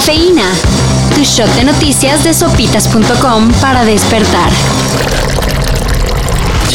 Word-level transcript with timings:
Cafeína. 0.00 0.50
Tu 1.14 1.24
shot 1.24 1.54
de 1.56 1.64
noticias 1.64 2.24
de 2.24 2.32
sopitas.com 2.32 3.52
para 3.60 3.84
despertar. 3.84 4.50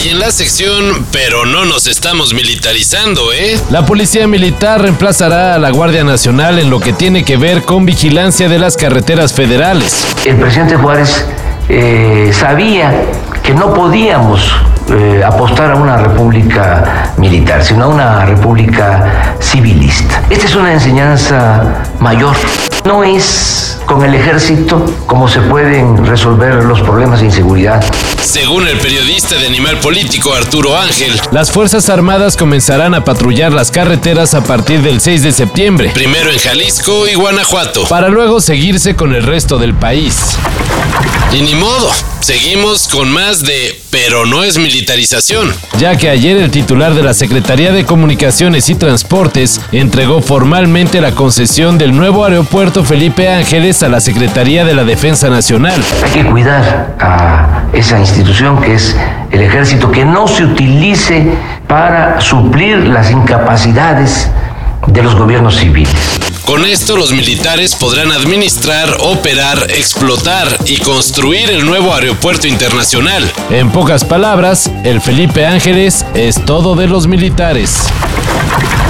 Y 0.03 0.09
en 0.09 0.19
la 0.19 0.29
sección, 0.29 1.07
pero 1.11 1.43
no 1.43 1.65
nos 1.65 1.87
estamos 1.87 2.35
militarizando, 2.35 3.33
¿eh? 3.33 3.59
La 3.71 3.83
policía 3.83 4.27
militar 4.27 4.79
reemplazará 4.79 5.55
a 5.55 5.57
la 5.57 5.71
Guardia 5.71 6.03
Nacional 6.03 6.59
en 6.59 6.69
lo 6.69 6.79
que 6.79 6.93
tiene 6.93 7.25
que 7.25 7.35
ver 7.37 7.63
con 7.63 7.83
vigilancia 7.87 8.47
de 8.47 8.59
las 8.59 8.77
carreteras 8.77 9.33
federales. 9.33 10.05
El 10.23 10.35
presidente 10.35 10.75
Juárez 10.75 11.25
eh, 11.67 12.29
sabía 12.31 12.93
que 13.41 13.55
no 13.55 13.73
podíamos 13.73 14.51
eh, 14.91 15.23
apostar 15.25 15.71
a 15.71 15.75
una 15.77 15.97
república 15.97 17.11
militar, 17.17 17.63
sino 17.63 17.85
a 17.85 17.87
una 17.87 18.25
república 18.25 19.35
civilista. 19.41 20.21
Esta 20.29 20.45
es 20.45 20.55
una 20.55 20.73
enseñanza 20.73 21.63
mayor. 21.99 22.35
No 22.85 23.03
es 23.03 23.79
con 23.87 24.03
el 24.03 24.13
ejército 24.13 24.85
como 25.07 25.27
se 25.27 25.39
pueden 25.41 26.05
resolver 26.05 26.63
los 26.63 26.81
problemas 26.81 27.19
de 27.19 27.25
inseguridad. 27.25 27.83
Según 28.21 28.67
el 28.67 28.77
periodista 28.77 29.35
de 29.39 29.47
Animal 29.47 29.79
Político 29.79 30.31
Arturo 30.33 30.77
Ángel, 30.77 31.19
Las 31.31 31.51
Fuerzas 31.51 31.89
Armadas 31.89 32.37
comenzarán 32.37 32.93
a 32.93 33.03
patrullar 33.03 33.51
las 33.51 33.71
carreteras 33.71 34.35
a 34.35 34.43
partir 34.43 34.83
del 34.83 35.01
6 35.01 35.23
de 35.23 35.31
septiembre, 35.31 35.91
primero 35.95 36.31
en 36.31 36.37
Jalisco 36.37 37.07
y 37.07 37.15
Guanajuato. 37.15 37.87
para 37.87 38.07
luego 38.09 38.39
seguirse 38.39 38.95
con 38.95 39.15
el 39.15 39.23
resto 39.23 39.57
del 39.57 39.73
país. 39.73 40.37
Y 41.31 41.41
ni 41.41 41.55
modo, 41.55 41.89
seguimos 42.19 42.87
con 42.87 43.09
más 43.09 43.41
de, 43.41 43.81
pero 43.95 44.25
no 44.25 44.43
es 44.43 44.57
militarización. 44.57 45.53
ya 45.77 45.95
que 45.95 46.09
ayer 46.09 46.35
el 46.35 46.51
titular 46.51 46.93
de 46.93 47.01
la 47.01 47.13
Secretaría 47.13 47.71
de 47.71 47.85
Comunicaciones 47.85 48.69
y 48.69 48.75
Transportes 48.75 49.61
entregó 49.71 50.21
formalmente 50.21 50.99
la 50.99 51.11
concesión 51.11 51.77
del 51.77 51.95
nuevo 51.95 52.25
aeropuerto 52.25 52.83
Felipe 52.83 53.29
Ángeles 53.29 53.83
a 53.83 53.87
la 53.87 54.01
Secretaría 54.01 54.65
de 54.65 54.75
la 54.75 54.83
Defensa 54.83 55.29
Nacional. 55.29 55.81
Hay 56.03 56.11
que 56.11 56.29
cuidar 56.29 56.93
a 56.99 57.63
esa 57.71 57.97
institución 57.97 58.61
que 58.61 58.73
es 58.73 58.97
el 59.31 59.39
ejército, 59.39 59.89
que 59.89 60.03
no 60.03 60.27
se 60.27 60.43
utilice 60.43 61.25
para 61.65 62.19
suplir 62.19 62.87
las 62.87 63.09
incapacidades 63.11 64.29
de 64.87 65.03
los 65.03 65.15
gobiernos 65.15 65.55
civiles. 65.55 66.34
Con 66.45 66.63
esto 66.63 66.95
los 66.95 67.11
militares 67.11 67.75
podrán 67.75 68.11
administrar, 68.11 68.97
operar, 68.99 69.71
explotar 69.71 70.47
y 70.67 70.77
construir 70.77 71.49
el 71.49 71.65
nuevo 71.65 71.93
aeropuerto 71.93 72.47
internacional. 72.47 73.31
En 73.49 73.71
pocas 73.71 74.05
palabras, 74.05 74.69
el 74.83 75.01
Felipe 75.01 75.47
Ángeles 75.47 76.05
es 76.13 76.43
todo 76.45 76.75
de 76.75 76.87
los 76.87 77.07
militares. 77.07 77.87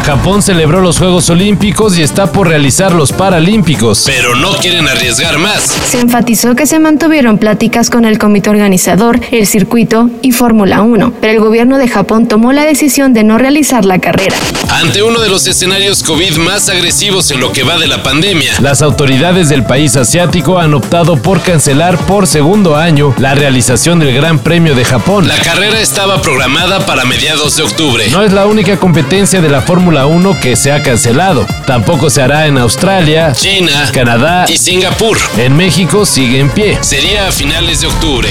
Japón 0.06 0.44
celebró 0.44 0.82
los 0.82 1.00
Juegos 1.00 1.32
Olímpicos 1.32 1.98
y 1.98 2.04
está 2.04 2.32
por 2.32 2.48
realizar 2.48 2.92
los 2.92 3.12
Paralímpicos. 3.12 4.04
Pero 4.06 4.36
no 4.36 4.52
quieren 4.58 4.88
arriesgar 4.88 5.40
más. 5.40 5.64
Se 5.64 6.00
enfatizó 6.00 6.56
que 6.56 6.68
se 6.68 6.78
mantuvieron 6.78 7.40
pláticas 7.40 7.90
con 7.90 8.06
el 8.06 8.20
comité 8.20 8.52
organizador, 8.52 9.20
el 9.32 9.48
circuito 9.48 10.12
y 10.22 10.32
Fórmula 10.32 10.84
1, 10.84 11.12
pero 11.20 11.34
el 11.34 11.40
gobierno 11.40 11.80
de 11.80 11.88
Japón 11.88 12.28
tomó 12.28 12.54
la 12.54 12.66
decisión 12.66 13.14
de 13.16 13.24
no 13.24 13.40
realizar 13.40 13.84
la 13.84 13.98
carrera. 13.98 14.36
Ante 14.70 15.02
uno 15.02 15.20
de 15.22 15.30
los 15.30 15.48
escenarios 15.48 16.04
COVID 16.04 16.38
más 16.38 16.70
agresivos 16.70 17.32
en 17.32 17.40
lo 17.40 17.52
que 17.52 17.64
va 17.64 17.80
de 17.80 17.88
la 17.88 18.04
pandemia, 18.04 18.52
Las 18.62 18.84
autoridades 18.84 19.50
del 19.50 19.64
país 19.64 19.96
asiático 19.96 20.60
han 20.60 20.76
optado 20.76 21.18
por 21.18 21.42
cancelar 21.42 21.98
por 21.98 22.28
segundo 22.28 22.76
año 22.76 23.16
la 23.18 23.34
realización 23.34 23.98
del 23.98 24.14
Gran 24.14 24.38
Premio 24.38 24.76
de 24.76 24.86
Japón. 24.86 25.28
la 25.28 25.38
carrera 25.40 25.80
estaba 25.80 26.22
programada 26.22 26.86
para 26.86 27.06
mediados 27.06 27.58
de 27.58 27.64
octubre. 27.64 28.08
No 28.12 28.22
es 28.22 28.32
la 28.34 28.46
única 28.46 28.78
competencia 28.78 29.42
de 29.42 29.50
la 29.50 29.62
Fórmula 29.64 29.95
1 30.04 30.40
que 30.42 30.56
se 30.56 30.72
ha 30.72 30.84
cancelado. 30.84 31.46
Tampoco 31.66 32.10
se 32.10 32.22
hará 32.22 32.48
en 32.48 32.58
Australia, 32.58 33.32
China 33.34 33.90
Canadá 33.94 34.46
y 34.48 34.58
Singapur. 34.58 35.18
en 35.38 35.56
México 35.56 36.06
sigue 36.06 36.40
en 36.40 36.50
pie. 36.50 36.78
Sería 36.82 37.28
a 37.28 37.32
finales 37.32 37.82
de 37.82 37.88
octubre. 37.88 38.30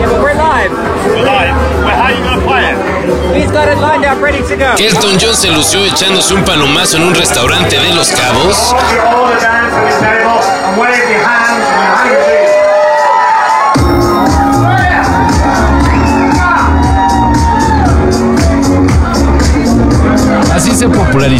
Yeah, 0.00 0.06
but 0.08 0.22
we're 0.22 0.34
live. 0.34 0.72
We're 1.06 1.24
live. 1.24 1.54
Well, 1.84 1.94
how 1.94 2.08
are 2.08 2.12
you 2.12 2.24
gonna 2.24 2.42
play 2.42 2.70
it? 2.72 2.76
He's 3.36 3.50
got 3.52 3.68
it 3.68 3.78
lined 3.78 4.04
up, 4.04 4.20
ready 4.22 4.42
to 4.42 4.56
go. 4.56 4.74
Elton 4.78 5.18
John 5.18 5.34
se 5.34 5.50
lució 5.50 5.84
echándose 5.84 6.32
un 6.34 6.42
palomazo 6.44 6.96
en 6.96 7.04
un 7.04 7.14
restaurante 7.14 7.78
de 7.78 7.94
Los 7.94 8.08
Cabos. 8.08 8.74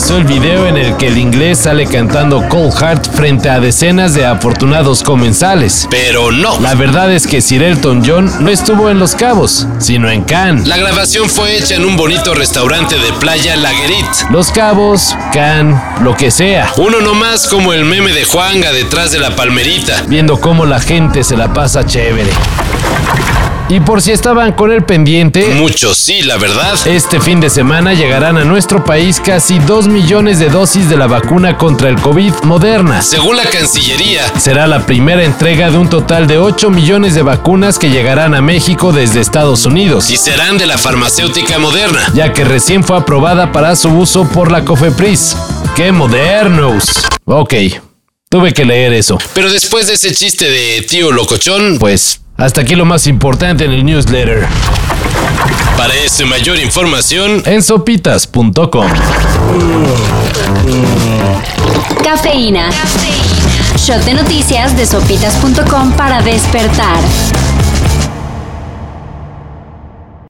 El 0.09 0.25
video 0.25 0.66
en 0.66 0.78
el 0.78 0.97
que 0.97 1.09
el 1.09 1.19
inglés 1.19 1.59
sale 1.59 1.87
cantando 1.87 2.43
Cold 2.49 2.72
Heart 2.72 3.15
frente 3.15 3.50
a 3.50 3.61
decenas 3.61 4.15
de 4.15 4.25
afortunados 4.25 5.03
comensales. 5.03 5.87
Pero 5.91 6.33
no. 6.33 6.59
La 6.59 6.75
verdad 6.75 7.12
es 7.12 7.27
que 7.27 7.43
Sir 7.43 7.62
Elton 7.62 8.03
John 8.05 8.33
no 8.41 8.49
estuvo 8.50 8.89
en 8.89 8.99
Los 8.99 9.15
Cabos, 9.15 9.66
sino 9.78 10.10
en 10.10 10.25
Cannes. 10.25 10.66
La 10.66 10.78
grabación 10.78 11.28
fue 11.28 11.56
hecha 11.56 11.75
en 11.75 11.84
un 11.84 11.97
bonito 11.97 12.34
restaurante 12.34 12.99
de 12.99 13.12
playa 13.21 13.56
Laguerit. 13.56 14.31
Los 14.31 14.50
Cabos, 14.50 15.15
Cannes, 15.34 15.78
lo 16.00 16.16
que 16.16 16.31
sea. 16.31 16.72
Uno 16.78 17.00
nomás 17.03 17.47
como 17.47 17.75
el 17.75 17.84
meme 17.84 18.12
de 18.12 18.25
Juanga 18.25 18.72
detrás 18.72 19.12
de 19.12 19.19
la 19.19 19.37
palmerita. 19.37 20.03
viendo 20.09 20.41
cómo 20.41 20.65
la 20.65 20.81
gente 20.81 21.22
se 21.25 21.37
la 21.37 21.53
pasa 21.53 21.84
chévere. 21.84 22.31
Y 23.72 23.78
por 23.78 24.03
si 24.03 24.10
estaban 24.10 24.50
con 24.53 24.72
el 24.72 24.82
pendiente, 24.82 25.47
Muchos 25.54 25.97
sí, 25.97 26.22
la 26.22 26.36
verdad. 26.38 26.76
este 26.86 27.20
fin 27.20 27.38
de 27.38 27.48
semana 27.48 27.94
llegarán 27.94 28.36
a 28.36 28.42
nuestro 28.44 28.84
país 28.84 29.20
casi 29.25 29.60
2 29.60 29.86
millones 29.86 30.41
de 30.41 30.48
dosis 30.50 30.88
de 30.91 30.97
la 30.97 31.06
vacuna 31.06 31.56
contra 31.56 31.88
el 31.88 31.94
COVID 32.00 32.32
moderna. 32.42 33.00
Según 33.00 33.36
la 33.36 33.44
Cancillería, 33.44 34.22
Será 34.41 34.66
la 34.66 34.84
primera 34.86 35.22
entrega 35.25 35.70
de 35.70 35.78
un 35.78 35.88
total 35.88 36.26
de 36.26 36.38
8 36.38 36.69
millones 36.70 37.14
de 37.14 37.22
vacunas 37.22 37.78
que 37.78 37.91
llegarán 37.91 38.34
a 38.34 38.42
México 38.42 38.91
desde 38.92 39.20
Estados 39.20 39.64
Unidos, 39.66 40.10
y 40.10 40.16
serán 40.16 40.59
de 40.59 40.66
la 40.66 40.76
farmacéutica 40.76 41.60
moderna. 41.60 42.10
ya 42.12 42.32
que 42.32 42.44
recién 42.44 42.82
fue 42.82 42.97
aprobada 42.97 43.53
para 43.53 43.76
su 43.76 43.88
uso 43.91 44.25
por 44.28 44.50
la 44.50 44.64
COFEPRIS. 44.64 45.36
¡Qué 45.76 45.92
modernos! 45.92 46.86
Ok, 47.25 47.54
tuve 48.28 48.53
que 48.53 48.64
leer 48.64 48.94
eso. 48.94 49.16
Pero 49.32 49.48
después 49.53 49.86
de 49.86 49.94
ese 49.94 50.12
chiste 50.12 50.50
de 50.50 50.82
tío 50.82 51.12
locochón, 51.12 51.78
Pues 51.78 52.20
hasta 52.41 52.62
aquí 52.62 52.75
lo 52.75 52.84
más 52.84 53.06
importante 53.06 53.65
en 53.65 53.73
el 53.73 53.84
newsletter. 53.84 54.47
para 55.77 55.95
eso 55.95 56.27
mayor 56.27 56.59
información, 56.59 57.43
en 57.47 57.62
sopitas.com. 57.62 58.89
Cafeína. 62.03 62.71
Shot 63.77 64.05
de 64.05 64.15
noticias 64.15 64.77
de 64.77 64.87
sopitas.com 64.87 65.93
para 65.93 66.23
despertar. 66.23 66.99